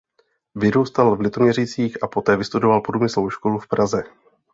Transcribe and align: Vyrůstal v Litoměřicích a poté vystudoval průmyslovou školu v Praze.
Vyrůstal 0.55 1.15
v 1.15 1.19
Litoměřicích 1.19 2.03
a 2.03 2.07
poté 2.07 2.37
vystudoval 2.37 2.81
průmyslovou 2.81 3.29
školu 3.29 3.59
v 3.59 3.67
Praze. 3.67 4.03